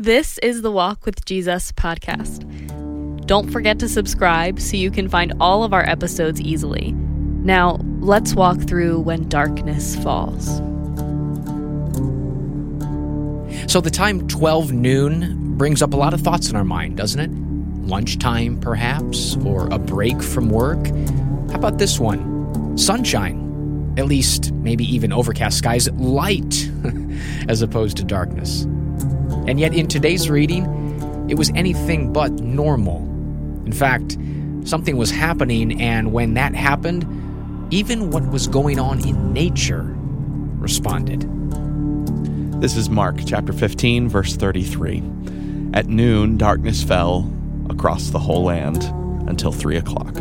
[0.00, 2.44] This is the Walk with Jesus podcast.
[3.26, 6.90] Don't forget to subscribe so you can find all of our episodes easily.
[6.90, 10.56] Now, let's walk through When Darkness Falls.
[13.70, 17.20] So, the time 12 noon brings up a lot of thoughts in our mind, doesn't
[17.20, 17.30] it?
[17.86, 20.88] Lunchtime, perhaps, or a break from work?
[21.50, 22.76] How about this one?
[22.76, 23.94] Sunshine.
[23.96, 26.68] At least, maybe even overcast skies, light,
[27.48, 28.66] as opposed to darkness.
[29.46, 30.64] And yet, in today's reading,
[31.28, 32.98] it was anything but normal.
[33.66, 34.16] In fact,
[34.64, 37.04] something was happening, and when that happened,
[37.72, 39.94] even what was going on in nature
[40.58, 41.28] responded.
[42.60, 45.02] This is Mark chapter 15, verse 33.
[45.74, 47.30] At noon, darkness fell
[47.68, 48.84] across the whole land
[49.28, 50.14] until 3 o'clock.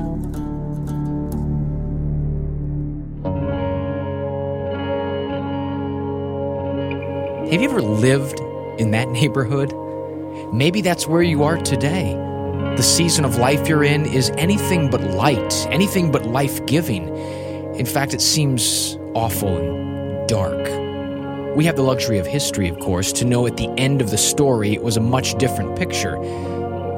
[7.45, 8.39] Have you ever lived
[8.77, 9.73] in that neighborhood?
[10.53, 12.13] Maybe that's where you are today.
[12.75, 17.07] The season of life you're in is anything but light, anything but life giving.
[17.75, 20.67] In fact, it seems awful and dark.
[21.55, 24.17] We have the luxury of history, of course, to know at the end of the
[24.17, 26.17] story it was a much different picture.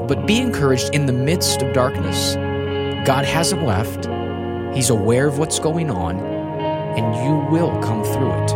[0.08, 2.36] But be encouraged in the midst of darkness.
[3.06, 4.08] God hasn't left,
[4.76, 8.48] He's aware of what's going on, and you will come through it.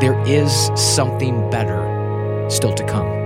[0.00, 1.99] There is something better
[2.50, 3.20] still to come.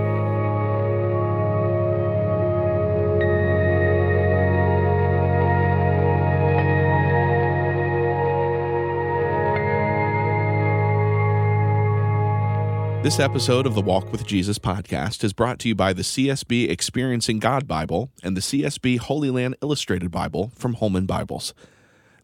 [13.05, 16.71] This episode of the Walk with Jesus podcast is brought to you by the CSB
[16.71, 21.53] Experiencing God Bible and the CSB Holy Land Illustrated Bible from Holman Bibles.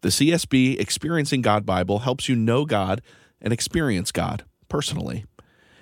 [0.02, 3.03] The CSB Experiencing God Bible helps you know God
[3.39, 5.25] and experience God personally.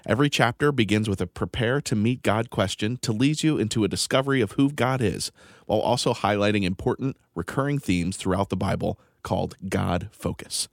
[0.10, 3.88] Every chapter begins with a prepare to meet God question to lead you into a
[3.88, 5.32] discovery of who God is,
[5.68, 10.68] while also highlighting important recurring themes throughout the Bible called God Focus.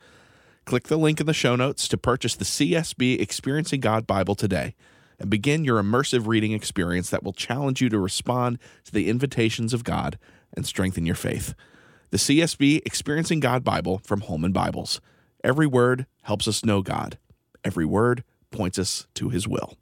[0.64, 4.74] Click the link in the show notes to purchase the CSB Experiencing God Bible today
[5.18, 9.74] and begin your immersive reading experience that will challenge you to respond to the invitations
[9.74, 10.18] of God
[10.56, 11.54] and strengthen your faith.
[12.08, 15.02] The CSB Experiencing God Bible from Holman Bibles.
[15.44, 17.18] Every word helps us know God,
[17.62, 18.24] every word
[18.56, 19.76] points us to his will.